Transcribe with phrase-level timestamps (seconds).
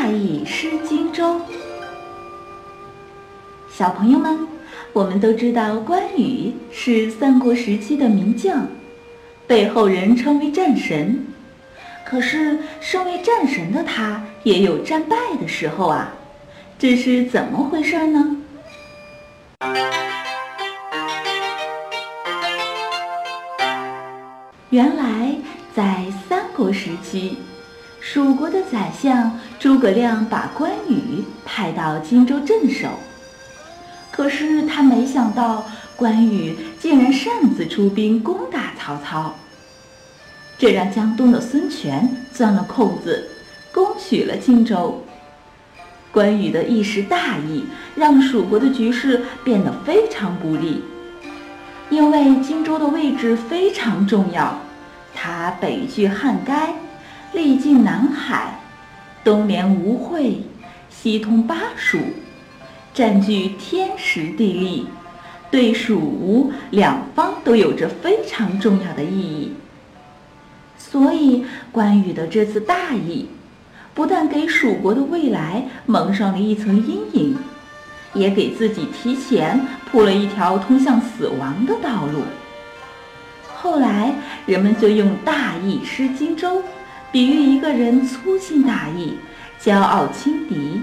[0.00, 1.40] 大意失荆州。
[3.68, 4.46] 小朋友们，
[4.92, 8.68] 我们都知道关羽是三国时期的名将，
[9.48, 11.26] 被后人称为战神。
[12.06, 16.12] 可是，身为战神的他也有战败的时候啊，
[16.78, 18.36] 这是怎么回事呢？
[24.70, 25.34] 原来，
[25.74, 27.38] 在三国时期，
[28.10, 32.88] 蜀国的宰相诸葛亮把关羽派到荆州镇守。
[34.10, 39.34] 可是他没想到，关羽竟然擅自出兵攻打曹操，
[40.56, 43.28] 这让江东的孙权钻了空子，
[43.74, 45.04] 攻取了荆州。
[46.10, 50.82] 关羽的一时大意，让蜀国的局势变得非常不利，
[51.90, 54.58] 因为荆州的位置非常重要，
[55.14, 56.72] 它北距汉该，
[57.32, 58.58] 历经南海，
[59.22, 60.40] 东连吴会，
[60.88, 61.98] 西通巴蜀。
[62.94, 64.86] 占据天时地利，
[65.50, 69.52] 对蜀吴两方都有着非常重要的意义。
[70.76, 73.28] 所以，关羽的这次大意，
[73.94, 77.38] 不但给蜀国的未来蒙上了一层阴影，
[78.14, 82.22] 也给自己提前铺了一条通向死亡的道路。
[83.54, 84.14] 后来，
[84.46, 86.62] 人们就用“大意失荆州”
[87.10, 89.18] 比喻一个人粗心大意、
[89.60, 90.82] 骄傲轻敌。